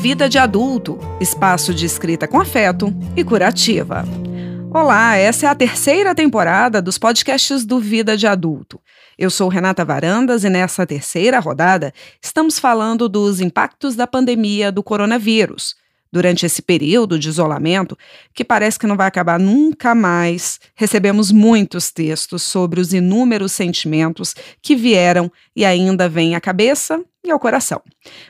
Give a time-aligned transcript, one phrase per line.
[0.00, 4.02] Vida de Adulto, espaço de escrita com afeto e curativa.
[4.72, 8.80] Olá, essa é a terceira temporada dos podcasts do Vida de Adulto.
[9.18, 11.92] Eu sou Renata Varandas e nessa terceira rodada
[12.22, 15.76] estamos falando dos impactos da pandemia do coronavírus,
[16.10, 17.94] durante esse período de isolamento,
[18.32, 24.34] que parece que não vai acabar nunca mais, recebemos muitos textos sobre os inúmeros sentimentos
[24.62, 27.82] que vieram e ainda vêm à cabeça e ao coração.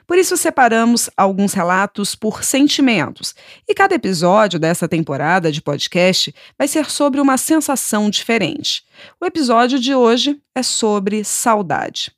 [0.07, 3.35] Por isso, separamos alguns relatos por sentimentos,
[3.69, 8.83] e cada episódio dessa temporada de podcast vai ser sobre uma sensação diferente.
[9.21, 12.13] O episódio de hoje é sobre saudade.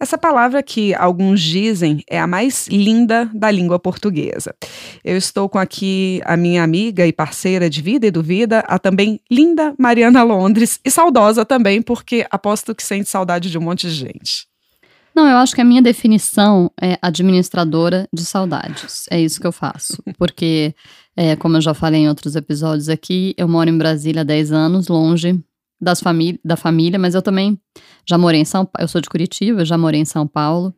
[0.00, 4.54] Essa palavra que alguns dizem é a mais linda da língua portuguesa.
[5.02, 8.78] Eu estou com aqui a minha amiga e parceira de vida e do vida, a
[8.78, 13.88] também linda Mariana Londres, e saudosa também, porque aposto que sente saudade de um monte
[13.88, 14.47] de gente.
[15.18, 19.04] Não, eu acho que a minha definição é administradora de saudades.
[19.10, 20.00] É isso que eu faço.
[20.16, 20.72] Porque,
[21.16, 24.52] é, como eu já falei em outros episódios aqui, eu moro em Brasília há 10
[24.52, 25.36] anos, longe
[25.80, 27.60] das famí da família, mas eu também
[28.08, 28.84] já morei em São Paulo.
[28.84, 30.72] Eu sou de Curitiba, já morei em São Paulo.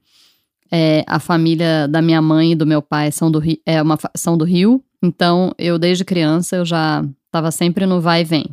[0.72, 3.98] É, a família da minha mãe e do meu pai são do, Rio, é uma,
[4.16, 8.46] são do Rio, então eu desde criança eu já estava sempre no vai e vem.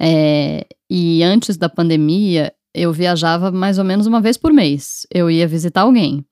[0.00, 5.06] É, e antes da pandemia eu viajava mais ou menos uma vez por mês.
[5.12, 6.24] Eu ia visitar alguém.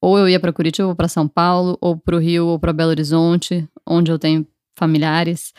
[0.00, 2.72] Ou eu ia para Curitiba, ou para São Paulo, ou para o Rio, ou para
[2.72, 5.52] Belo Horizonte, onde eu tenho familiares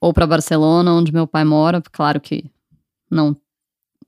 [0.00, 1.82] ou para Barcelona, onde meu pai mora.
[1.92, 2.44] Claro que
[3.10, 3.36] não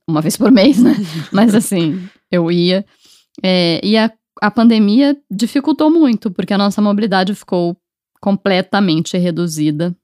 [0.07, 0.95] uma vez por mês, né?
[1.31, 2.85] Mas assim, eu ia.
[3.43, 7.77] É, e a, a pandemia dificultou muito, porque a nossa mobilidade ficou
[8.19, 9.95] completamente reduzida.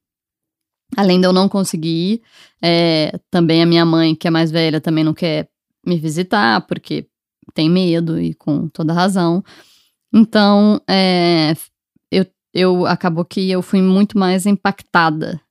[0.95, 2.21] Além de eu não conseguir ir,
[2.61, 5.49] é, também a minha mãe, que é mais velha, também não quer
[5.85, 7.07] me visitar, porque
[7.53, 9.43] tem medo e com toda razão.
[10.13, 11.53] Então, é,
[12.11, 15.41] eu, eu acabou que eu fui muito mais impactada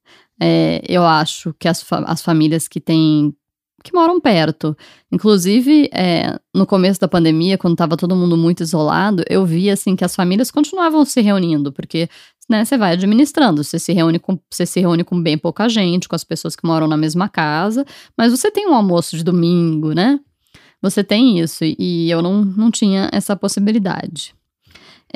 [0.41, 3.35] é, eu acho que as, fa as famílias que têm
[3.83, 4.75] que moram perto.
[5.13, 9.95] Inclusive, é, no começo da pandemia, quando estava todo mundo muito isolado, eu vi assim
[9.95, 12.09] que as famílias continuavam se reunindo, porque
[12.49, 16.09] né, você vai administrando, você se reúne com você se reúne com bem pouca gente,
[16.09, 17.85] com as pessoas que moram na mesma casa,
[18.17, 20.21] mas você tem um almoço de domingo, né?
[20.83, 24.35] Você tem isso, e eu não, não tinha essa possibilidade.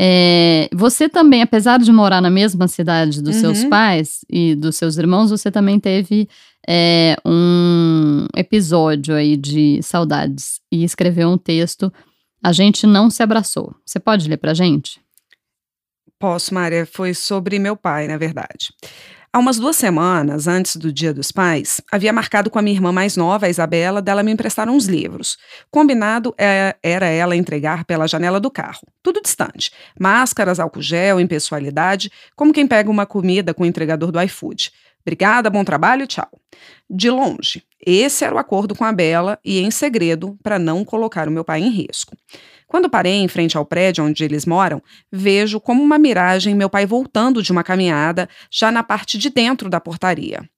[0.01, 3.41] É, você também, apesar de morar na mesma cidade dos uhum.
[3.41, 6.29] seus pais e dos seus irmãos, você também teve
[6.69, 11.93] é, um episódio aí de saudades e escreveu um texto.
[12.41, 13.75] A gente não se abraçou.
[13.85, 15.01] Você pode ler pra gente?
[16.19, 16.85] Posso, Mária.
[16.85, 18.73] Foi sobre meu pai, na verdade.
[19.31, 22.91] Há umas duas semanas, antes do Dia dos Pais, havia marcado com a minha irmã
[22.91, 25.37] mais nova, a Isabela, dela me emprestar uns livros.
[25.71, 28.81] Combinado é, era ela entregar pela janela do carro.
[29.03, 29.71] Tudo distante.
[30.01, 34.73] Máscaras, álcool gel, impessoalidade, como quem pega uma comida com o entregador do iFood.
[35.03, 36.29] Obrigada, bom trabalho, tchau.
[36.89, 37.63] De longe.
[37.85, 41.45] Esse era o acordo com a Bela e em segredo para não colocar o meu
[41.45, 42.17] pai em risco.
[42.69, 46.85] Quando parei em frente ao prédio onde eles moram, vejo como uma miragem meu pai
[46.85, 50.49] voltando de uma caminhada, já na parte de dentro da portaria.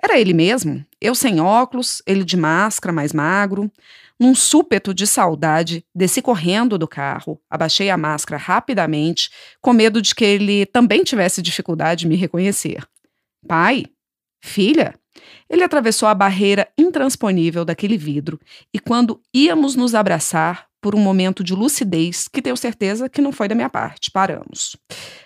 [0.00, 3.72] Era ele mesmo, eu sem óculos, ele de máscara, mais magro.
[4.20, 10.14] Num súpeto de saudade, desci correndo do carro, abaixei a máscara rapidamente, com medo de
[10.14, 12.86] que ele também tivesse dificuldade de me reconhecer.
[13.48, 13.86] Pai?
[14.40, 14.94] Filha?
[15.48, 18.38] Ele atravessou a barreira intransponível daquele vidro
[18.72, 23.32] e, quando íamos nos abraçar, por um momento de lucidez que tenho certeza que não
[23.32, 24.10] foi da minha parte.
[24.10, 24.76] Paramos.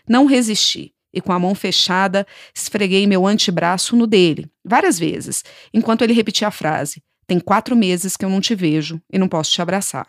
[0.08, 2.24] Não resisti e, com a mão fechada,
[2.54, 5.42] esfreguei meu antebraço no dele, várias vezes,
[5.74, 9.26] enquanto ele repetia a frase: Tem quatro meses que eu não te vejo e não
[9.26, 10.06] posso te abraçar.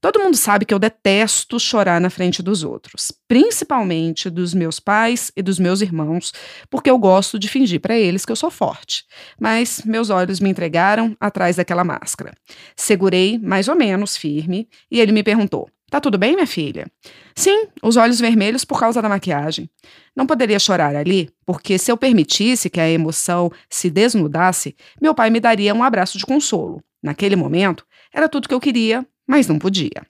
[0.00, 5.30] Todo mundo sabe que eu detesto chorar na frente dos outros, principalmente dos meus pais
[5.36, 6.32] e dos meus irmãos,
[6.70, 9.04] porque eu gosto de fingir para eles que eu sou forte.
[9.38, 12.32] Mas meus olhos me entregaram atrás daquela máscara.
[12.74, 16.86] Segurei mais ou menos firme e ele me perguntou: Tá tudo bem, minha filha?
[17.34, 19.68] Sim, os olhos vermelhos por causa da maquiagem.
[20.16, 25.28] Não poderia chorar ali, porque se eu permitisse que a emoção se desnudasse, meu pai
[25.28, 26.82] me daria um abraço de consolo.
[27.02, 30.02] Naquele momento, era tudo que eu queria mas não podia.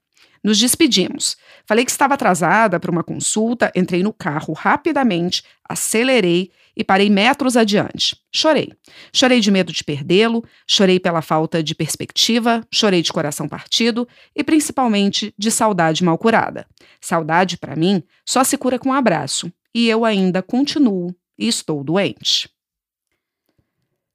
[0.42, 1.36] Nos despedimos.
[1.66, 7.58] Falei que estava atrasada para uma consulta, entrei no carro rapidamente, acelerei e parei metros
[7.58, 8.16] adiante.
[8.34, 8.72] Chorei.
[9.12, 14.42] Chorei de medo de perdê-lo, chorei pela falta de perspectiva, chorei de coração partido e
[14.42, 16.66] principalmente de saudade mal curada.
[16.98, 21.84] Saudade, para mim, só se cura com um abraço, e eu ainda continuo e estou
[21.84, 22.48] doente.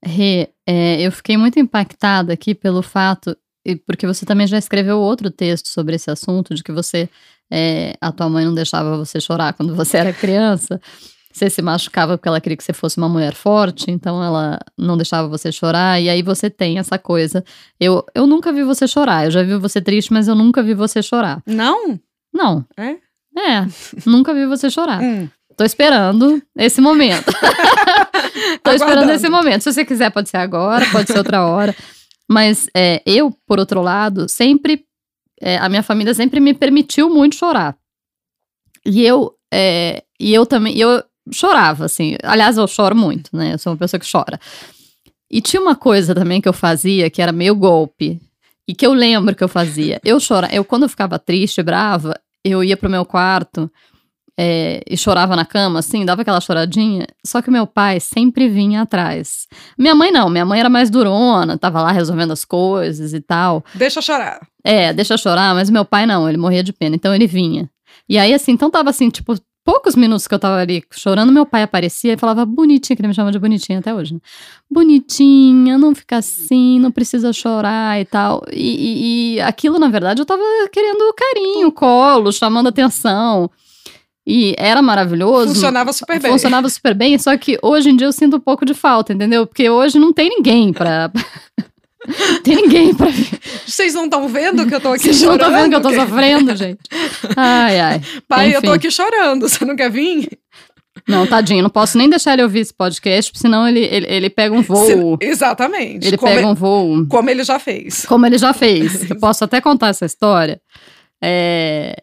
[0.04, 3.38] Rê, é, eu fiquei muito impactada aqui pelo fato
[3.88, 7.10] porque você também já escreveu outro texto sobre esse assunto, de que você
[7.52, 10.80] é, a tua mãe não deixava você chorar quando você era criança.
[11.32, 14.96] Você se machucava porque ela queria que você fosse uma mulher forte, então ela não
[14.96, 17.44] deixava você chorar, e aí você tem essa coisa.
[17.78, 20.74] Eu, eu nunca vi você chorar, eu já vi você triste, mas eu nunca vi
[20.74, 21.44] você chorar.
[21.46, 22.00] Não?
[22.34, 22.66] Não.
[22.78, 22.92] É?
[23.38, 23.68] É,
[24.06, 25.02] nunca vi você chorar.
[25.02, 25.28] Hum.
[25.58, 27.32] Tô esperando esse momento.
[28.64, 29.12] Tô esperando Aguardando.
[29.12, 29.62] esse momento.
[29.62, 31.76] Se você quiser, pode ser agora, pode ser outra hora.
[32.30, 34.86] Mas é, eu, por outro lado, sempre.
[35.42, 37.78] é, a minha família sempre me permitiu muito chorar.
[38.86, 39.36] E eu.
[39.54, 40.78] é, e eu também.
[40.78, 42.16] Eu chorava, assim.
[42.24, 43.54] Aliás, eu choro muito, né?
[43.54, 44.40] Eu sou uma pessoa que chora.
[45.30, 48.20] E tinha uma coisa também que eu fazia que era meio golpe.
[48.68, 50.00] E que eu lembro que eu fazia.
[50.04, 50.54] Eu chorava.
[50.54, 53.72] Eu, quando eu ficava triste, brava, eu ia pro meu quarto
[54.38, 57.08] é, e chorava na cama, assim, dava aquela choradinha.
[57.26, 59.48] Só que o meu pai sempre vinha atrás.
[59.78, 63.64] Minha mãe não, minha mãe era mais durona, tava lá resolvendo as coisas e tal.
[63.74, 64.42] Deixa chorar.
[64.64, 67.70] É, deixa chorar, mas meu pai não, ele morria de pena, então ele vinha.
[68.10, 71.46] E aí, assim, então tava assim, tipo, poucos minutos que eu tava ali chorando, meu
[71.46, 74.20] pai aparecia e falava bonitinha, que ele me chama de bonitinha até hoje, né?
[74.90, 78.44] Bonitinha, não fica assim, não precisa chorar e tal.
[78.52, 83.50] E, e- e aquilo, na verdade, eu tava querendo carinho, colo, chamando atenção.
[84.28, 85.54] E era maravilhoso.
[85.54, 86.32] Funcionava super bem.
[86.32, 89.46] Funcionava super bem, só que hoje em dia eu sinto um pouco de falta, entendeu?
[89.46, 91.12] Porque hoje não tem ninguém pra.
[92.44, 93.08] tem ninguém pra.
[93.66, 95.42] Vocês não estão vendo que eu tô aqui Vocês não chorando?
[95.42, 96.80] estão vendo que eu tô sofrendo, gente?
[97.36, 98.02] Ai, ai.
[98.28, 98.76] Pai, eu tô Enfim.
[98.78, 99.48] aqui chorando.
[99.50, 100.28] Você não quer vir?
[101.08, 104.30] Não, tadinho, não posso nem deixar ele ouvir esse podcast, porque senão ele, ele, ele
[104.30, 105.18] pega um voo.
[105.20, 106.08] Se- Exatamente.
[106.08, 107.06] Ele como, pega ele, um voo.
[107.08, 108.06] como ele já fez.
[108.08, 109.08] Como ele já fez.
[109.08, 110.60] Eu posso até contar essa história.
[111.24, 111.96] É,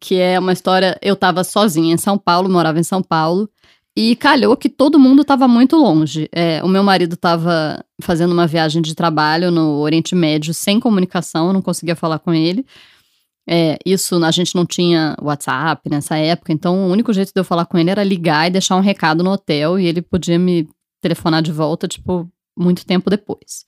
[0.00, 0.98] que é uma história.
[1.02, 3.48] Eu tava sozinha em São Paulo, morava em São Paulo.
[3.96, 6.28] E calhou que todo mundo estava muito longe.
[6.32, 11.48] É, o meu marido estava fazendo uma viagem de trabalho no Oriente Médio sem comunicação,
[11.48, 12.64] eu não conseguia falar com ele.
[13.48, 17.44] É, isso a gente não tinha WhatsApp nessa época, então o único jeito de eu
[17.44, 20.68] falar com ele era ligar e deixar um recado no hotel e ele podia me
[21.02, 23.66] telefonar de volta, tipo, muito tempo depois.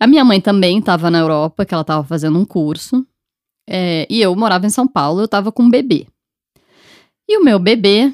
[0.00, 3.06] A minha mãe também estava na Europa, que ela estava fazendo um curso,
[3.68, 6.06] é, e eu morava em São Paulo, eu estava com um bebê.
[7.28, 8.12] E o meu bebê,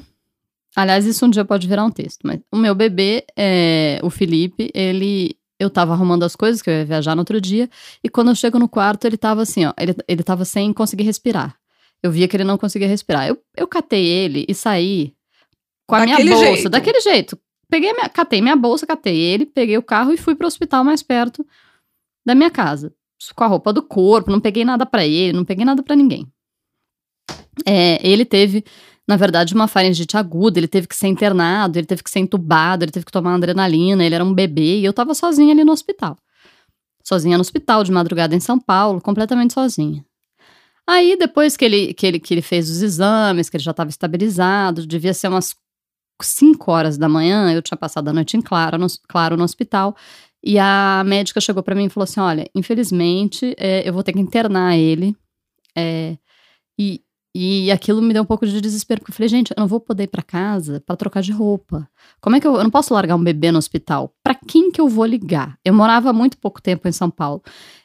[0.75, 4.69] aliás, isso um dia pode virar um texto, mas o meu bebê, é, o Felipe,
[4.73, 5.35] ele.
[5.57, 7.69] Eu tava arrumando as coisas, que eu ia viajar no outro dia,
[8.03, 11.03] e quando eu chego no quarto, ele tava assim, ó, ele, ele tava sem conseguir
[11.03, 11.55] respirar.
[12.03, 13.25] Eu via que ele não conseguia respirar.
[13.25, 15.13] Eu, eu catei ele e saí
[15.87, 16.69] com a minha Daquele bolsa, jeito.
[16.69, 17.39] daquele jeito.
[17.69, 21.01] Peguei minha, catei minha bolsa, catei ele, peguei o carro e fui pro hospital mais
[21.01, 21.47] perto
[22.25, 22.93] da minha casa.
[23.35, 26.27] Com a roupa do corpo, não peguei nada pra ele, não peguei nada pra ninguém.
[27.65, 28.63] É, ele teve,
[29.07, 32.83] na verdade, uma faringite aguda, ele teve que ser internado, ele teve que ser entubado,
[32.83, 35.71] ele teve que tomar adrenalina, ele era um bebê e eu tava sozinha ali no
[35.71, 36.17] hospital.
[37.03, 40.03] Sozinha no hospital, de madrugada em São Paulo, completamente sozinha.
[40.87, 43.89] Aí, depois que ele, que ele, que ele fez os exames, que ele já estava
[43.89, 45.55] estabilizado, devia ser umas
[46.21, 49.95] 5 horas da manhã, eu tinha passado a noite em claro no, claro, no hospital,
[50.45, 54.13] e a médica chegou para mim e falou assim: Olha, infelizmente, é, eu vou ter
[54.13, 55.15] que internar ele.
[55.75, 56.17] é,
[56.79, 57.01] e,
[57.37, 59.79] e aquilo me deu um pouco de desespero, porque eu falei: Gente, eu não vou
[59.79, 61.85] poder ir para casa para trocar de roupa.
[62.21, 64.13] Como é que eu, eu não posso largar um bebê no hospital?
[64.23, 65.57] Para quem que eu vou ligar?
[65.65, 67.41] Eu morava muito pouco tempo em São Paulo.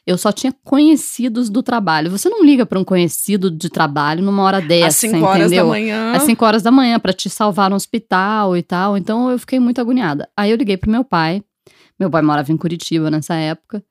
[0.07, 2.09] Eu só tinha conhecidos do trabalho.
[2.11, 5.65] Você não liga para um conhecido de trabalho numa hora dessa, Às 5 horas entendeu?
[5.65, 6.11] da manhã.
[6.13, 8.95] às 5 horas da manhã para te salvar no hospital e tal.
[8.97, 10.29] Então eu fiquei muito agoniada.
[10.37, 11.43] Aí eu liguei pro meu pai.
[12.01, 13.83] Meu pai morava em Curitiba nessa época.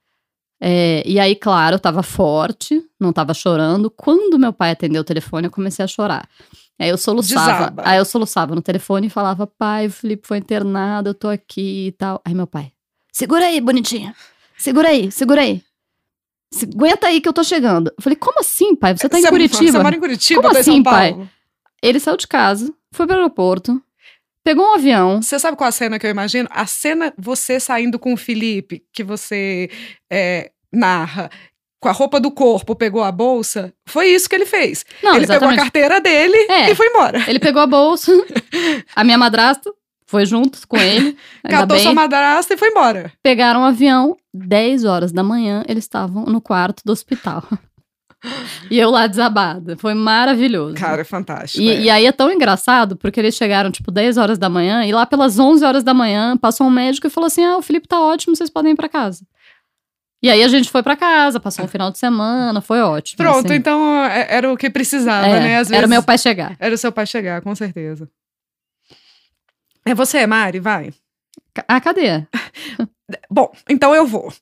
[0.61, 3.89] É, e aí, claro, eu tava forte, não tava chorando.
[3.89, 6.29] Quando meu pai atendeu o telefone, eu comecei a chorar.
[6.77, 7.53] Aí eu soluçava.
[7.53, 7.83] Desaba.
[7.87, 11.87] Aí eu soluçava no telefone e falava: pai, o Felipe foi internado, eu tô aqui
[11.87, 12.21] e tal.
[12.25, 12.73] Aí meu pai,
[13.13, 14.13] segura aí, bonitinha.
[14.59, 15.63] Segura aí, segura aí.
[16.53, 17.93] Se- Aguenta aí que eu tô chegando.
[17.97, 18.97] Eu falei, como assim, pai?
[18.97, 19.71] Você tá em Você- Curitiba?
[19.71, 21.31] Você mora em Curitiba, Como tá assim, pai?
[21.81, 23.81] Ele saiu de casa, foi pro aeroporto,
[24.45, 25.21] pegou um avião.
[25.23, 26.49] Você sabe qual a cena que eu imagino?
[26.51, 29.71] A cena você saindo com o Felipe, que você
[30.11, 31.31] é, narra,
[31.83, 33.73] com a roupa do corpo, pegou a bolsa.
[33.87, 34.85] Foi isso que ele fez.
[35.03, 35.59] Não, ele pegou a exatamente.
[35.61, 36.71] carteira dele É.
[36.71, 37.25] e foi embora.
[37.27, 38.13] Ele pegou a bolsa,
[38.95, 39.73] a minha madrasta
[40.07, 41.17] foi junto com ele.
[41.49, 41.85] Catou bem.
[41.85, 43.13] sua madrasta e foi embora.
[43.23, 47.45] Pegaram um avião, 10 horas da manhã, eles estavam no quarto do hospital.
[48.71, 49.77] E eu lá desabada.
[49.77, 50.75] Foi maravilhoso.
[50.75, 51.63] Cara, é fantástico.
[51.63, 51.81] E, é.
[51.83, 55.07] e aí é tão engraçado, porque eles chegaram, tipo, 10 horas da manhã, e lá
[55.07, 58.01] pelas 11 horas da manhã, passou um médico e falou assim: Ah, o Felipe tá
[58.01, 59.25] ótimo, vocês podem ir pra casa.
[60.23, 63.17] E aí a gente foi pra casa, passou um final de semana, foi ótimo.
[63.17, 63.55] Pronto, assim.
[63.55, 65.57] então é- era o que precisava, É, né?
[65.59, 66.57] Às Era vezes meu pai chegar.
[66.61, 68.07] Era o seu pai chegar, com certeza.
[69.83, 70.93] É você, Mari, vai.
[71.55, 72.27] Ca- Ah, cadê?
[73.31, 74.33] bom, então eu vou.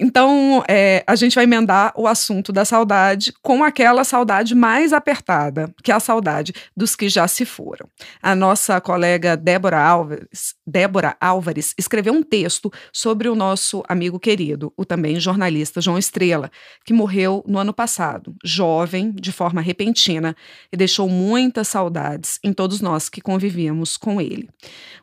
[0.00, 5.72] Então, é, a gente vai emendar o assunto da saudade com aquela saudade mais apertada,
[5.82, 7.88] que é a saudade dos que já se foram.
[8.22, 14.72] A nossa colega Débora Álvares, Débora Álvares escreveu um texto sobre o nosso amigo querido,
[14.76, 16.50] o também jornalista João Estrela,
[16.84, 20.36] que morreu no ano passado, jovem, de forma repentina,
[20.72, 24.48] e deixou muitas saudades em todos nós que convivíamos com ele.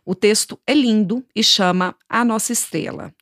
[0.06, 3.14] O texto é lindo e chama A Nossa Estrela.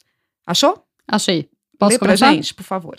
[0.47, 0.81] Achou?
[1.07, 1.49] Achei.
[1.77, 2.27] Posso Lê começar?
[2.27, 2.95] pra gente, por favor.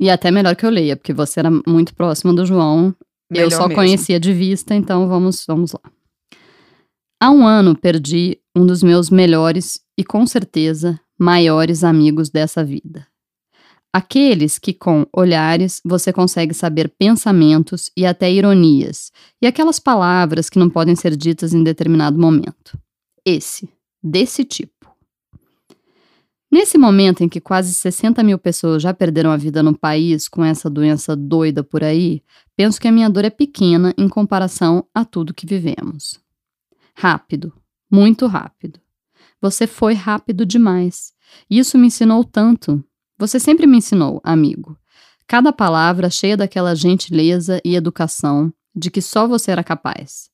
[0.00, 2.94] E até melhor que eu leia, porque você era muito próximo do João.
[3.30, 3.74] eu Melhor só mesmo.
[3.74, 5.80] conhecia de vista, então vamos, vamos lá.
[7.20, 13.06] Há um ano perdi um dos meus melhores e com certeza maiores amigos dessa vida.
[13.94, 20.58] Aqueles que com olhares você consegue saber pensamentos e até ironias, e aquelas palavras que
[20.58, 22.76] não podem ser ditas em determinado momento.
[23.24, 23.68] Esse,
[24.02, 24.81] desse tipo.
[26.52, 30.44] Nesse momento em que quase 60 mil pessoas já perderam a vida no país com
[30.44, 32.22] essa doença doida por aí,
[32.54, 36.20] penso que a minha dor é pequena em comparação a tudo que vivemos.
[36.94, 37.54] Rápido,
[37.90, 38.78] muito rápido.
[39.40, 41.14] Você foi rápido demais.
[41.48, 42.84] Isso me ensinou tanto.
[43.16, 44.76] Você sempre me ensinou, amigo.
[45.26, 50.30] Cada palavra cheia daquela gentileza e educação de que só você era capaz.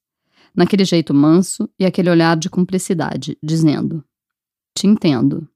[0.52, 4.04] Naquele jeito manso e aquele olhar de cumplicidade, dizendo:
[4.74, 5.48] Te entendo.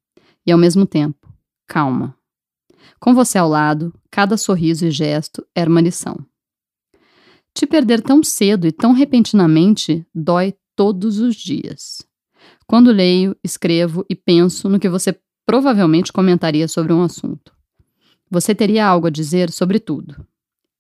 [0.47, 1.33] E ao mesmo tempo,
[1.67, 2.17] calma.
[2.99, 6.17] Com você ao lado, cada sorriso e gesto era uma lição.
[7.55, 12.03] Te perder tão cedo e tão repentinamente dói todos os dias.
[12.67, 17.53] Quando leio, escrevo e penso no que você provavelmente comentaria sobre um assunto.
[18.31, 20.27] Você teria algo a dizer sobre tudo.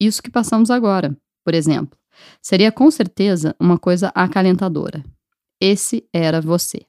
[0.00, 1.98] Isso que passamos agora, por exemplo,
[2.40, 5.04] seria com certeza uma coisa acalentadora.
[5.60, 6.86] Esse era você.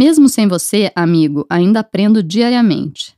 [0.00, 3.14] Mesmo sem você, amigo, ainda aprendo diariamente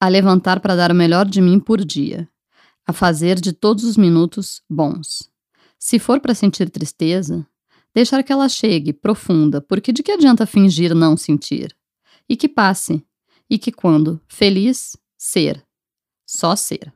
[0.00, 2.26] a levantar para dar o melhor de mim por dia,
[2.86, 5.30] a fazer de todos os minutos bons.
[5.78, 7.46] Se for para sentir tristeza,
[7.94, 11.76] deixar que ela chegue profunda, porque de que adianta fingir não sentir?
[12.26, 13.06] E que passe,
[13.50, 15.62] e que quando feliz, ser,
[16.26, 16.94] só ser.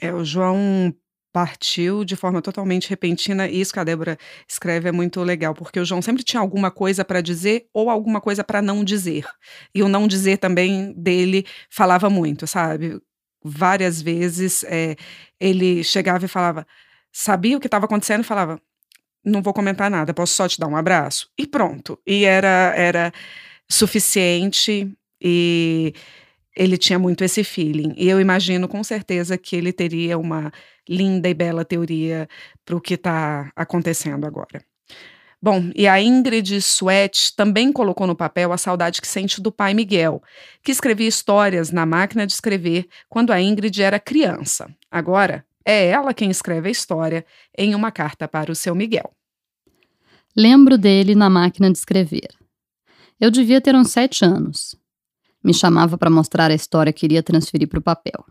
[0.00, 0.94] É, o João
[1.34, 4.16] partiu de forma totalmente repentina, e isso que a Débora
[4.48, 8.20] escreve é muito legal, porque o João sempre tinha alguma coisa para dizer ou alguma
[8.20, 9.26] coisa para não dizer.
[9.74, 13.00] E o não dizer também dele falava muito, sabe?
[13.42, 14.94] Várias vezes é,
[15.40, 16.64] ele chegava e falava,
[17.12, 18.60] sabia o que estava acontecendo e falava,
[19.24, 21.28] não vou comentar nada, posso só te dar um abraço?
[21.36, 21.98] E pronto.
[22.06, 23.12] E era, era
[23.68, 24.88] suficiente
[25.20, 25.92] e
[26.56, 27.94] ele tinha muito esse feeling.
[27.96, 30.52] E eu imagino com certeza que ele teria uma
[30.88, 32.28] linda e bela teoria
[32.64, 34.64] para o que está acontecendo agora.
[35.42, 39.74] Bom, e a Ingrid Sweat também colocou no papel a saudade que sente do pai
[39.74, 40.22] Miguel,
[40.62, 44.74] que escrevia histórias na máquina de escrever quando a Ingrid era criança.
[44.90, 49.12] Agora, é ela quem escreve a história em uma carta para o seu Miguel.
[50.34, 52.28] Lembro dele na máquina de escrever.
[53.20, 54.74] Eu devia ter uns sete anos.
[55.44, 58.24] Me chamava para mostrar a história que iria transferir para o papel.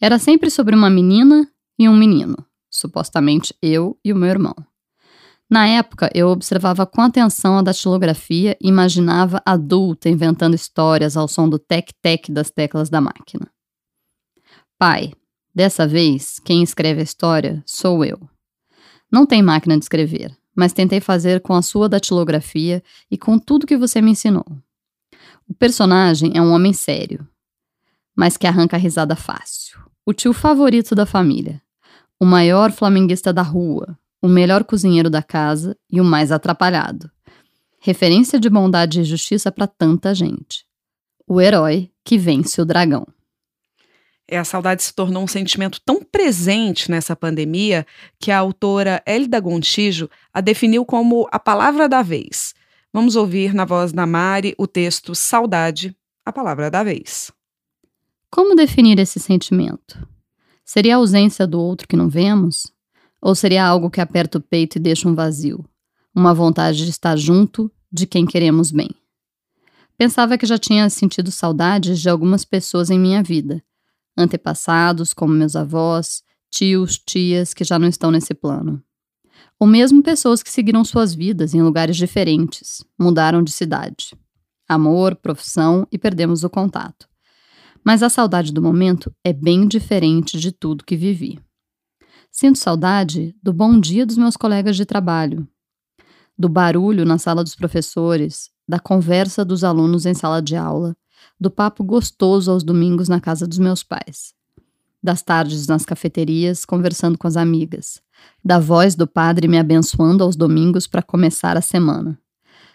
[0.00, 1.48] Era sempre sobre uma menina
[1.78, 2.36] e um menino,
[2.70, 4.54] supostamente eu e o meu irmão.
[5.50, 11.46] Na época, eu observava com atenção a datilografia e imaginava adulta inventando histórias ao som
[11.46, 13.50] do tec-tec das teclas da máquina.
[14.78, 15.12] Pai,
[15.54, 18.18] dessa vez, quem escreve a história sou eu.
[19.10, 23.66] Não tem máquina de escrever, mas tentei fazer com a sua datilografia e com tudo
[23.66, 24.46] que você me ensinou.
[25.52, 27.28] O personagem é um homem sério,
[28.16, 29.78] mas que arranca risada fácil.
[30.02, 31.60] O tio favorito da família,
[32.18, 37.10] o maior flamenguista da rua, o melhor cozinheiro da casa e o mais atrapalhado.
[37.78, 40.64] Referência de bondade e justiça para tanta gente.
[41.28, 43.06] O herói que vence o dragão.
[44.26, 47.86] É, a saudade se tornou um sentimento tão presente nessa pandemia
[48.18, 52.54] que a autora Elida Gontijo a definiu como a palavra da vez.
[52.92, 55.96] Vamos ouvir na voz da Mari o texto Saudade,
[56.26, 57.32] a palavra da vez.
[58.30, 60.06] Como definir esse sentimento?
[60.62, 62.70] Seria a ausência do outro que não vemos?
[63.18, 65.64] Ou seria algo que aperta o peito e deixa um vazio?
[66.14, 68.90] Uma vontade de estar junto de quem queremos bem?
[69.96, 73.64] Pensava que já tinha sentido saudades de algumas pessoas em minha vida,
[74.14, 78.84] antepassados, como meus avós, tios, tias que já não estão nesse plano.
[79.62, 84.12] Ou mesmo pessoas que seguiram suas vidas em lugares diferentes, mudaram de cidade.
[84.68, 87.08] Amor, profissão e perdemos o contato.
[87.84, 91.38] Mas a saudade do momento é bem diferente de tudo que vivi.
[92.28, 95.46] Sinto saudade do bom dia dos meus colegas de trabalho,
[96.36, 100.96] do barulho na sala dos professores, da conversa dos alunos em sala de aula,
[101.38, 104.34] do papo gostoso aos domingos na casa dos meus pais,
[105.00, 108.01] das tardes nas cafeterias conversando com as amigas,
[108.44, 112.18] da voz do padre me abençoando aos domingos para começar a semana,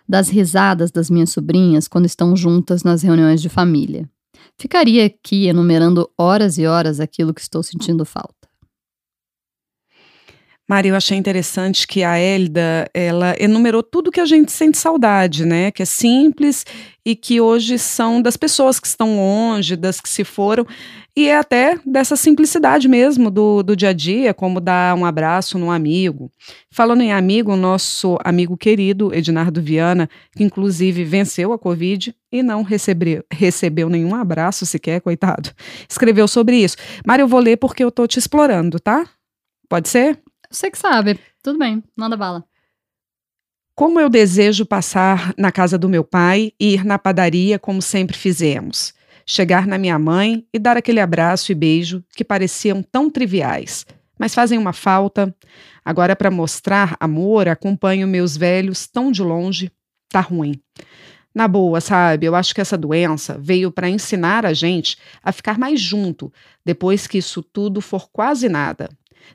[0.08, 4.10] das risadas das minhas sobrinhas quando estão juntas nas reuniões de família.
[4.58, 8.37] Ficaria aqui enumerando horas e horas aquilo que estou sentindo falta.
[10.70, 15.46] Maria, eu achei interessante que a Elda, ela enumerou tudo que a gente sente saudade,
[15.46, 15.72] né?
[15.72, 16.66] Que é simples
[17.06, 20.68] e que hoje são das pessoas que estão longe, das que se foram,
[21.16, 25.58] e é até dessa simplicidade mesmo do, do dia a dia, como dar um abraço
[25.58, 26.30] num amigo.
[26.70, 32.44] Falando em amigo, o nosso amigo querido, Ednardo Viana, que inclusive venceu a Covid e
[32.44, 35.50] não recebeu, recebeu nenhum abraço sequer, coitado,
[35.90, 36.76] escreveu sobre isso.
[37.06, 39.08] Mário, eu vou ler porque eu tô te explorando, tá?
[39.70, 40.22] Pode ser?
[40.50, 41.20] Você que sabe.
[41.44, 42.44] Tudo bem, manda bala.
[43.75, 48.18] Como eu desejo passar na casa do meu pai e ir na padaria como sempre
[48.18, 48.94] fizemos.
[49.24, 53.86] Chegar na minha mãe e dar aquele abraço e beijo que pareciam tão triviais,
[54.18, 55.36] mas fazem uma falta.
[55.86, 59.72] Agora, para mostrar amor, acompanho meus velhos tão de longe.
[60.10, 60.60] Tá ruim.
[61.36, 62.25] Na boa, sabe?
[62.25, 66.34] Eu acho que essa doença veio para ensinar a gente a ficar mais junto
[66.66, 68.89] depois que isso tudo for quase nada.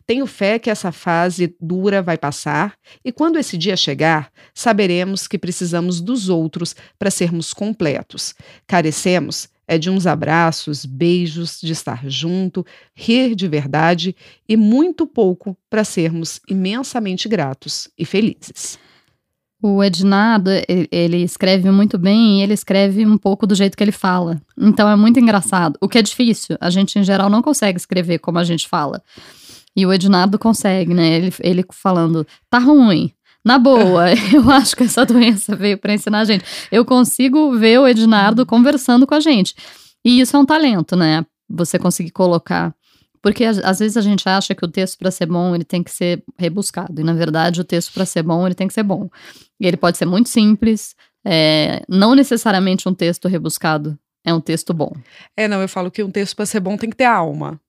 [0.07, 5.39] Tenho fé que essa fase dura vai passar e quando esse dia chegar, saberemos que
[5.39, 8.35] precisamos dos outros para sermos completos.
[8.67, 14.15] Carecemos é de uns abraços, beijos, de estar junto, rir de verdade
[14.49, 18.79] e muito pouco para sermos imensamente gratos e felizes.
[19.65, 20.51] O Ednardo,
[20.91, 24.43] ele escreve muito bem e ele escreve um pouco do jeito que ele fala.
[24.59, 25.79] Então é muito engraçado.
[25.81, 29.01] O que é difícil, a gente em geral não consegue escrever como a gente fala.
[29.77, 31.17] E o Ednardo consegue, né?
[31.17, 33.13] Ele, ele falando, tá ruim.
[33.45, 36.45] Na boa, eu acho que essa doença veio para ensinar a gente.
[36.71, 39.55] Eu consigo ver o Ednardo conversando com a gente.
[40.05, 41.25] E isso é um talento, né?
[41.49, 42.75] Você conseguir colocar.
[43.21, 45.93] Porque às vezes a gente acha que o texto para ser bom ele tem que
[45.93, 47.01] ser rebuscado.
[47.01, 49.09] E na verdade o texto para ser bom ele tem que ser bom.
[49.61, 54.73] E ele pode ser muito simples, é, não necessariamente um texto rebuscado é um texto
[54.73, 54.93] bom.
[55.37, 57.61] É, não, eu falo que um texto para ser bom tem que ter alma.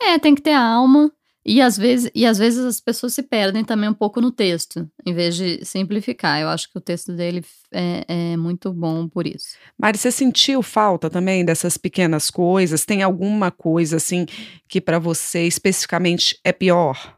[0.00, 1.10] É, tem que ter alma.
[1.46, 4.88] E às, vezes, e às vezes as pessoas se perdem também um pouco no texto,
[5.06, 6.40] em vez de simplificar.
[6.40, 9.56] Eu acho que o texto dele é, é muito bom por isso.
[9.78, 12.84] Mari, você sentiu falta também dessas pequenas coisas?
[12.84, 14.26] Tem alguma coisa assim
[14.68, 17.16] que para você especificamente é pior?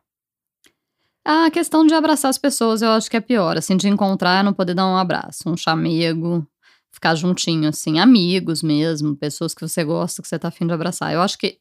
[1.24, 4.52] A questão de abraçar as pessoas eu acho que é pior, assim, de encontrar, não
[4.52, 6.46] poder dar um abraço, um chamego,
[6.90, 11.12] ficar juntinho, assim, amigos mesmo, pessoas que você gosta, que você tá afim de abraçar.
[11.12, 11.58] Eu acho que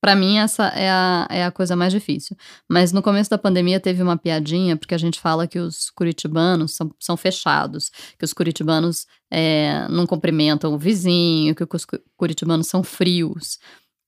[0.00, 2.36] para mim, essa é a, é a coisa mais difícil.
[2.68, 6.74] Mas no começo da pandemia teve uma piadinha, porque a gente fala que os curitibanos
[6.74, 11.86] são, são fechados, que os curitibanos é, não cumprimentam o vizinho, que os
[12.16, 13.58] curitibanos são frios,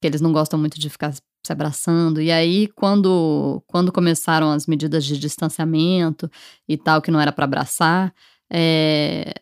[0.01, 2.23] que eles não gostam muito de ficar se abraçando.
[2.23, 6.31] E aí, quando, quando começaram as medidas de distanciamento
[6.69, 8.15] e tal, que não era para abraçar,
[8.51, 9.35] é,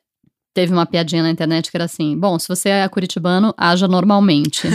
[0.60, 4.68] teve uma piadinha na internet que era assim: bom, se você é curitibano, haja normalmente.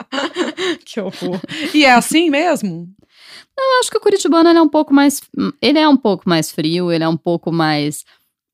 [0.86, 1.38] que horror.
[1.74, 2.88] E é assim mesmo?
[3.58, 5.20] Eu acho que o curitibano é um pouco mais.
[5.60, 8.04] Ele é um pouco mais frio, ele é um pouco mais.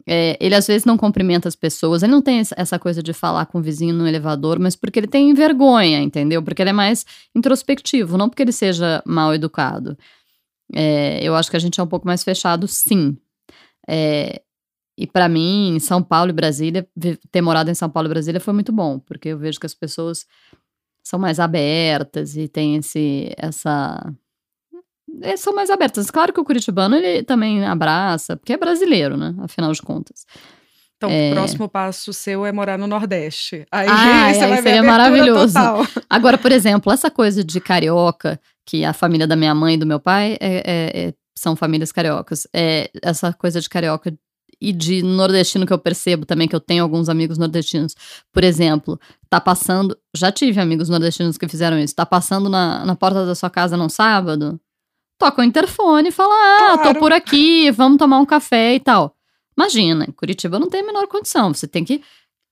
[0.05, 3.47] É, ele às vezes não cumprimenta as pessoas, ele não tem essa coisa de falar
[3.47, 6.43] com o vizinho no elevador, mas porque ele tem vergonha, entendeu?
[6.43, 7.05] Porque ele é mais
[7.37, 9.97] introspectivo, não porque ele seja mal educado.
[10.75, 13.19] É, eu acho que a gente é um pouco mais fechado, sim.
[13.87, 14.41] É,
[14.99, 16.85] e para mim, São Paulo e Brasília,
[17.31, 19.75] ter morado em São Paulo e Brasília foi muito bom, porque eu vejo que as
[19.75, 20.27] pessoas
[21.05, 24.13] são mais abertas e tem esse essa
[25.23, 26.11] é, são mais abertas.
[26.11, 29.37] Claro que o curitibano ele também abraça, porque é brasileiro, né?
[29.39, 30.27] Afinal de contas.
[30.97, 31.31] Então, é...
[31.31, 33.65] o próximo passo seu é morar no Nordeste.
[33.71, 35.55] Aí ah, você vai seria maravilhoso.
[35.55, 35.87] Total.
[36.11, 39.87] Agora, por exemplo, essa coisa de carioca, que a família da minha mãe e do
[39.87, 42.49] meu pai é, é, é são famílias cariocas.
[42.53, 44.13] É, essa coisa de carioca
[44.61, 47.95] e de nordestino que eu percebo também, que eu tenho alguns amigos nordestinos.
[48.33, 49.97] Por exemplo, tá passando.
[50.17, 51.95] Já tive amigos nordestinos que fizeram isso.
[51.95, 54.61] Tá passando na, na porta da sua casa num sábado,
[55.19, 56.95] toca o interfone e fala: Ah, claro.
[56.95, 59.15] tô por aqui, vamos tomar um café e tal.
[59.57, 61.53] Imagina, em Curitiba não tem a menor condição.
[61.53, 62.01] Você tem que.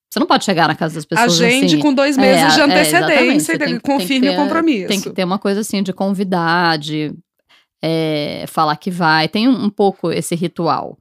[0.09, 1.41] Você não pode chegar na casa das pessoas.
[1.41, 1.81] Agende assim.
[1.81, 4.89] com dois meses é, de é, antecedência é, e confirme o compromisso.
[4.89, 7.13] Tem que ter uma coisa assim de convidar, de
[7.83, 9.29] é, falar que vai.
[9.29, 10.97] Tem um, um pouco esse ritual.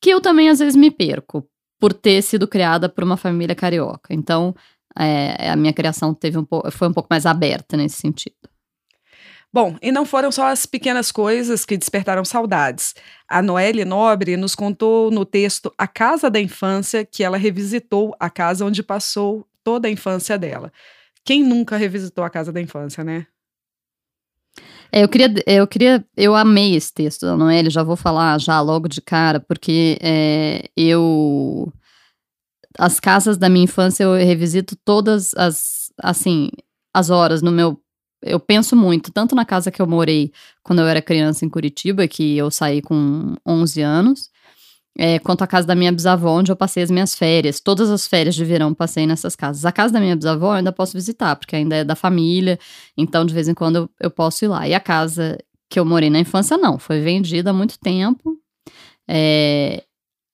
[0.00, 1.46] Que eu também às vezes me perco
[1.78, 4.14] por ter sido criada por uma família carioca.
[4.14, 4.54] Então,
[4.96, 8.48] é, a minha criação teve um foi um pouco mais aberta nesse sentido.
[9.52, 12.92] Bom, e não foram só as pequenas coisas que despertaram saudades.
[13.28, 18.28] A Noelle Nobre nos contou no texto A Casa da Infância que ela revisitou a
[18.28, 20.72] casa onde passou toda a infância dela.
[21.24, 23.28] Quem nunca revisitou a casa da infância, né?
[24.92, 28.60] É, eu queria, eu queria, eu amei esse texto da Noelle, já vou falar já
[28.60, 31.72] logo de cara, porque é, eu
[32.78, 36.50] as casas da minha infância eu revisito todas as, assim,
[36.92, 37.80] as horas no meu
[38.22, 42.08] eu penso muito, tanto na casa que eu morei quando eu era criança em Curitiba,
[42.08, 44.30] que eu saí com 11 anos,
[44.96, 47.60] é, quanto a casa da minha bisavó, onde eu passei as minhas férias.
[47.60, 49.64] Todas as férias de verão passei nessas casas.
[49.64, 52.58] A casa da minha bisavó eu ainda posso visitar, porque ainda é da família,
[52.96, 54.68] então de vez em quando eu, eu posso ir lá.
[54.68, 58.38] E a casa que eu morei na infância, não, foi vendida há muito tempo.
[59.08, 59.82] É,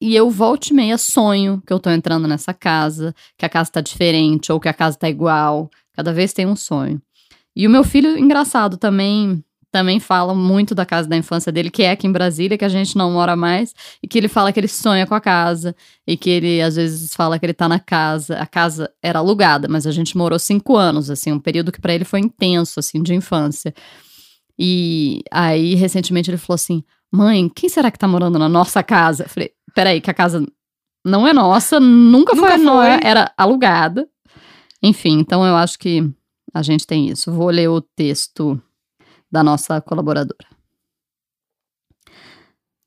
[0.00, 3.70] e eu volto e meia sonho que eu tô entrando nessa casa, que a casa
[3.70, 5.70] tá diferente, ou que a casa tá igual.
[5.94, 7.00] Cada vez tem um sonho.
[7.54, 11.82] E o meu filho, engraçado, também também fala muito da casa da infância dele, que
[11.82, 14.58] é aqui em Brasília, que a gente não mora mais, e que ele fala que
[14.58, 15.74] ele sonha com a casa,
[16.06, 18.36] e que ele às vezes fala que ele tá na casa.
[18.36, 21.94] A casa era alugada, mas a gente morou cinco anos, assim, um período que para
[21.94, 23.72] ele foi intenso, assim, de infância.
[24.58, 29.24] E aí, recentemente, ele falou assim: Mãe, quem será que tá morando na nossa casa?
[29.24, 30.44] Eu falei: Peraí, que a casa
[31.04, 32.64] não é nossa, nunca, nunca foi, foi.
[32.64, 34.08] Não, era alugada.
[34.82, 36.10] Enfim, então eu acho que
[36.52, 37.32] a gente tem isso.
[37.32, 38.60] Vou ler o texto
[39.30, 40.48] da nossa colaboradora.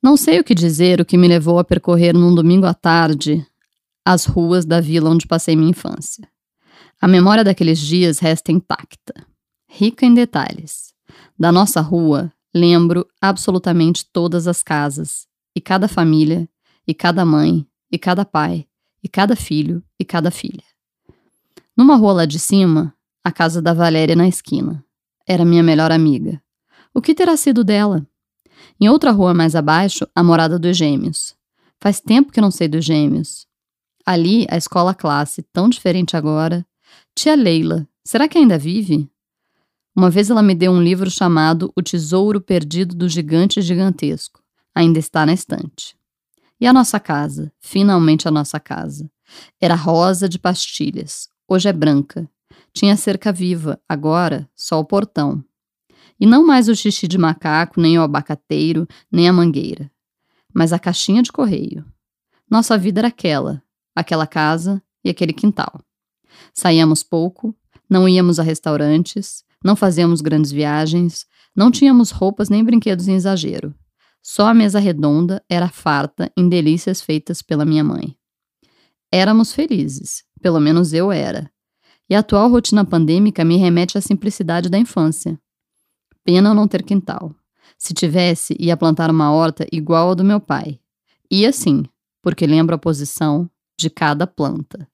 [0.01, 3.45] Não sei o que dizer o que me levou a percorrer num domingo à tarde
[4.06, 6.27] as ruas da vila onde passei minha infância.
[7.01, 9.13] A memória daqueles dias resta intacta,
[9.69, 10.93] rica em detalhes.
[11.39, 15.25] Da nossa rua, lembro absolutamente todas as casas,
[15.56, 16.49] e cada família,
[16.88, 18.67] e cada mãe, e cada pai,
[19.01, 20.63] e cada filho, e cada filha.
[21.75, 24.84] Numa rua lá de cima, a casa da Valéria na esquina.
[25.28, 26.42] Era minha melhor amiga.
[26.94, 28.06] O que terá sido dela?
[28.80, 31.36] Em outra rua mais abaixo, a morada dos gêmeos.
[31.80, 33.48] Faz tempo que não sei dos gêmeos.
[34.06, 36.66] Ali, a escola classe, tão diferente agora.
[37.16, 39.10] Tia Leila, será que ainda vive?
[39.96, 44.42] Uma vez ela me deu um livro chamado O Tesouro Perdido do Gigante Gigantesco.
[44.76, 45.96] Ainda está na estante.
[46.60, 49.10] E a nossa casa, finalmente a nossa casa.
[49.62, 51.30] Era rosa de pastilhas.
[51.48, 52.30] Hoje é branca.
[52.74, 55.44] Tinha cerca viva, agora só o portão.
[56.20, 59.92] E não mais o xixi de macaco, nem o abacateiro, nem a mangueira.
[60.54, 61.86] Mas a caixinha de correio.
[62.50, 63.62] Nossa vida era aquela,
[63.96, 65.82] aquela casa e aquele quintal.
[66.54, 67.56] Saíamos pouco,
[67.90, 73.74] não íamos a restaurantes, não fazíamos grandes viagens, não tínhamos roupas nem brinquedos em exagero.
[74.22, 78.16] Só a mesa redonda era farta em delícias feitas pela minha mãe.
[79.12, 81.52] Éramos felizes, pelo menos eu era,
[82.10, 85.39] e a atual rotina pandêmica me remete à simplicidade da infância.
[86.24, 87.34] Pena não ter quintal.
[87.78, 90.80] Se tivesse, ia plantar uma horta igual a do meu pai.
[91.30, 91.84] E assim,
[92.22, 94.88] porque lembro a posição de cada planta.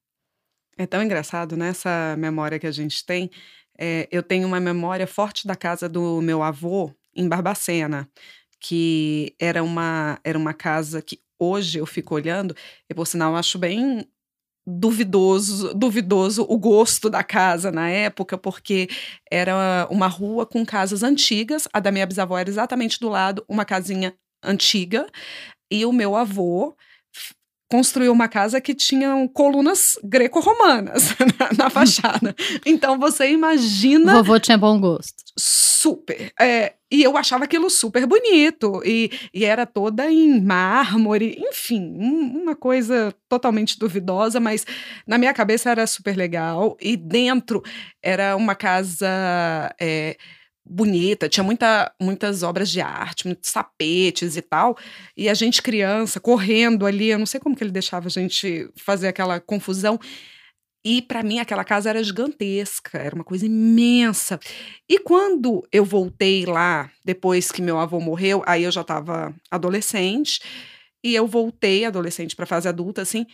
[0.78, 1.74] É tão engraçado né,
[2.18, 3.30] memória que a gente tem.
[3.78, 8.10] É, eu tenho uma memória forte da casa do meu avô em Barbacena,
[8.60, 12.56] que era uma, era uma casa que hoje eu fico olhando,
[12.90, 14.06] e por sinal eu acho bem
[14.66, 18.88] duvidoso, duvidoso o gosto da casa na época, porque
[19.32, 21.68] era uma rua com casas antigas.
[21.74, 25.08] A da minha bisavó era exatamente do lado, uma casinha antiga.
[25.72, 26.76] E o meu avô
[27.72, 32.36] construiu uma casa que tinha colunas greco-romanas na, na, fachada.
[32.66, 34.14] Então você imagina.
[34.14, 35.24] O vovô tinha bom gosto.
[35.82, 36.34] Super.
[36.38, 38.82] É, e eu achava aquilo super bonito.
[38.84, 44.66] E, e era toda em mármore, enfim, um, uma coisa totalmente duvidosa, mas
[45.08, 46.76] na minha cabeça era super legal.
[46.82, 47.64] E dentro
[48.04, 49.08] era uma casa.
[49.80, 50.18] É,
[50.66, 54.78] bonita, tinha muita, muitas obras de arte, muitos tapetes e tal.
[55.16, 58.70] E a gente, criança, correndo ali, eu não sei como que ele deixava a gente
[58.76, 59.98] fazer aquela confusão.
[60.84, 64.40] E para mim aquela casa era gigantesca, era uma coisa imensa.
[64.88, 70.40] E quando eu voltei lá, depois que meu avô morreu, aí eu já estava adolescente,
[71.04, 73.26] e eu voltei adolescente para fase adulta, assim,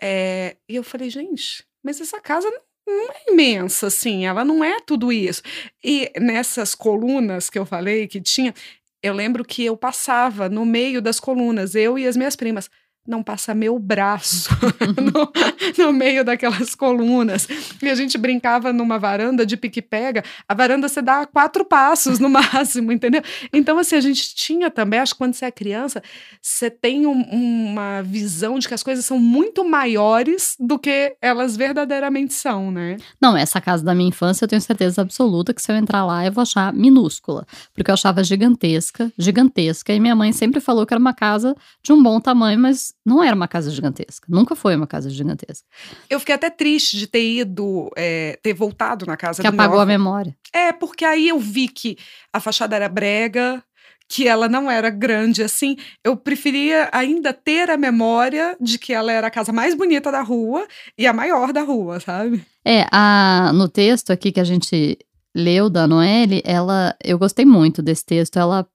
[0.00, 2.48] é, e eu falei, gente, mas essa casa
[2.86, 5.42] não é imensa, assim, ela não é tudo isso.
[5.82, 8.54] E nessas colunas que eu falei que tinha,
[9.02, 12.70] eu lembro que eu passava no meio das colunas, eu e as minhas primas.
[13.06, 14.50] Não passa meu braço
[15.78, 17.48] no, no, meio daquelas colunas.
[17.82, 20.22] E a gente brincava numa varanda de pique-pega.
[20.48, 23.22] A varanda você dá quatro passos no máximo, entendeu?
[23.52, 26.02] Então, assim, a gente tinha também, acho que quando você é criança,
[26.40, 31.56] você tem um, uma visão de que as coisas são muito maiores do que elas
[31.56, 32.96] verdadeiramente são, né?
[33.20, 36.24] Não, essa casa da minha infância eu tenho certeza absoluta que se eu entrar lá
[36.24, 37.46] eu vou achar minúscula.
[37.74, 39.92] Porque eu achava gigantesca, gigantesca.
[39.92, 43.22] E minha mãe sempre falou que era uma casa de um bom tamanho, mas não
[43.22, 44.26] era uma casa gigantesca.
[44.28, 45.64] Nunca foi uma casa gigantesca.
[46.10, 49.76] Eu fiquei até triste de ter ido, é, ter voltado na casa que do apagou
[49.76, 50.36] meu a memória.
[50.52, 51.96] É, porque aí eu vi que
[52.32, 53.62] a fachada era brega,
[54.08, 55.76] que ela não era grande assim.
[56.02, 60.22] Eu preferia ainda ter a memória de que ela era a casa mais bonita da
[60.22, 60.66] rua
[60.98, 62.44] e a maior da rua, sabe?
[62.64, 64.98] É, a, no texto aqui que a gente
[65.32, 68.36] leu da Noelle, ela, eu gostei muito desse texto.
[68.36, 68.66] Ela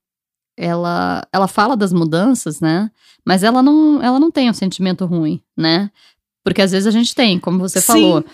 [0.62, 2.92] ela, ela fala das mudanças, né?
[3.26, 5.90] Mas ela não, ela não tem um sentimento ruim, né?
[6.44, 7.88] Porque às vezes a gente tem, como você Sim.
[7.88, 8.26] falou,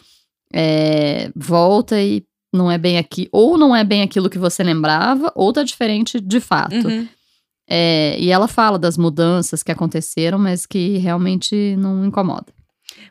[0.54, 5.32] é, volta e não é bem aqui, ou não é bem aquilo que você lembrava,
[5.36, 6.88] ou tá diferente de fato.
[6.88, 7.08] Uhum.
[7.70, 12.57] É, e ela fala das mudanças que aconteceram, mas que realmente não incomoda.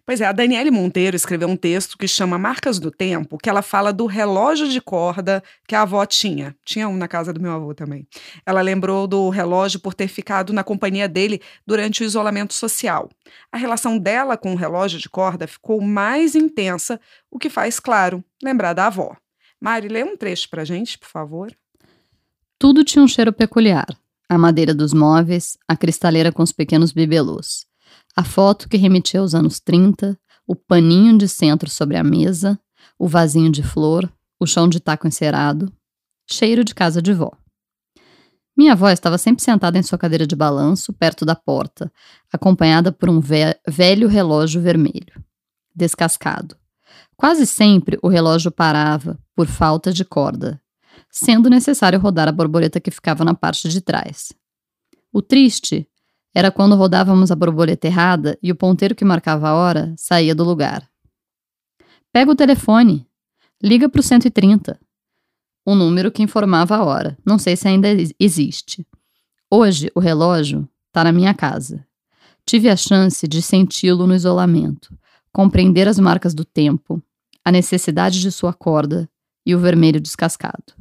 [0.07, 3.61] Pois é, a Daniele Monteiro escreveu um texto que chama Marcas do Tempo, que ela
[3.61, 6.55] fala do relógio de corda que a avó tinha.
[6.64, 8.07] Tinha um na casa do meu avô também.
[8.47, 13.11] Ela lembrou do relógio por ter ficado na companhia dele durante o isolamento social.
[13.51, 18.23] A relação dela com o relógio de corda ficou mais intensa, o que faz, claro,
[18.40, 19.16] lembrar da avó.
[19.61, 21.53] Mari, lê um trecho pra gente, por favor.
[22.61, 23.88] Tudo tinha um cheiro peculiar.
[24.29, 27.66] A madeira dos móveis, a cristaleira com os pequenos bibelôs
[28.17, 32.59] a foto que remetia aos anos 30, o paninho de centro sobre a mesa,
[32.99, 35.71] o vasinho de flor, o chão de taco encerado,
[36.27, 37.31] cheiro de casa de vó.
[38.57, 41.93] Minha avó estava sempre sentada em sua cadeira de balanço, perto da porta,
[42.33, 45.23] acompanhada por um velho relógio vermelho,
[45.75, 46.57] descascado.
[47.17, 50.59] Quase sempre o relógio parava por falta de corda,
[51.11, 54.33] sendo necessário rodar a borboleta que ficava na parte de trás.
[55.13, 55.87] O triste
[56.37, 60.44] era quando rodávamos a borboleta errada e o ponteiro que marcava a hora saía do
[60.44, 60.87] lugar.
[62.12, 63.09] Pega o telefone.
[63.62, 64.79] Liga para o 130.
[65.64, 67.16] O número que informava a hora.
[67.25, 67.88] Não sei se ainda
[68.20, 68.87] existe.
[69.51, 71.83] Hoje, o relógio está na minha casa.
[72.44, 74.94] Tive a chance de senti-lo no isolamento,
[75.33, 77.03] compreender as marcas do tempo,
[77.42, 79.09] a necessidade de sua corda
[79.46, 80.75] e o vermelho descascado.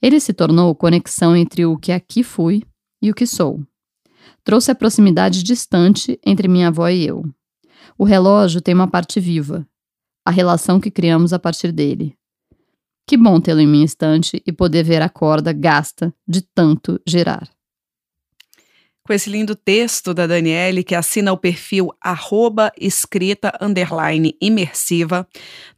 [0.00, 2.62] Ele se tornou conexão entre o que aqui fui
[3.02, 3.62] e o que sou
[4.44, 7.24] trouxe a proximidade distante entre minha avó e eu.
[7.96, 9.66] O relógio tem uma parte viva,
[10.24, 12.14] a relação que criamos a partir dele.
[13.06, 17.48] Que bom tê-lo em minha estante e poder ver a corda gasta de tanto girar
[19.08, 25.26] com esse lindo texto da Daniele, que assina o perfil arroba escrita underline imersiva,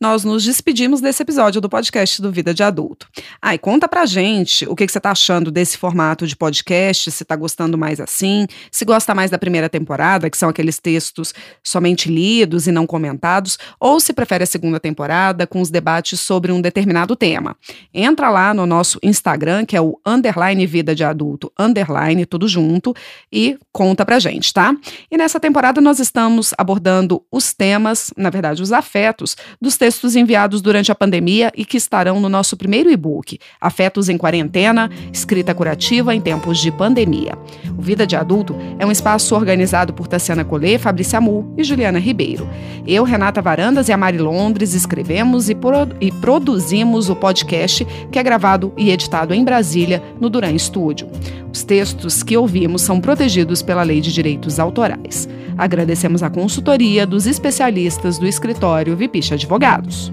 [0.01, 3.07] nós nos despedimos desse episódio do podcast do Vida de Adulto.
[3.41, 7.09] Ah, e conta pra gente o que, que você tá achando desse formato de podcast,
[7.13, 11.33] se tá gostando mais assim, se gosta mais da primeira temporada, que são aqueles textos
[11.63, 16.51] somente lidos e não comentados, ou se prefere a segunda temporada com os debates sobre
[16.51, 17.57] um determinado tema.
[17.95, 22.93] Entra lá no nosso Instagram, que é o underline Vida de Adulto, underline, tudo junto,
[23.33, 24.75] e conta pra gente, tá?
[25.11, 30.61] E nessa temporada nós estamos abordando os temas, na verdade, os afetos dos textos enviados
[30.61, 36.15] durante a pandemia e que estarão no nosso primeiro e-book, Afetos em Quarentena, Escrita Curativa
[36.15, 37.39] em Tempos de Pandemia.
[37.77, 41.99] O Vida de Adulto é um espaço organizado por Tassiana Collet, Fabrícia Amu e Juliana
[41.99, 42.49] Ribeiro.
[42.87, 48.19] Eu, Renata Varandas e a Mari Londres escrevemos e, pro e produzimos o podcast que
[48.19, 51.09] é gravado e editado em Brasília, no Duran Studio.
[51.53, 55.29] Os textos que ouvimos são protegidos pela Lei de Direitos Autorais.
[55.59, 60.13] Agradecemos a consultoria dos especialistas do escritório Vipicha Advogados.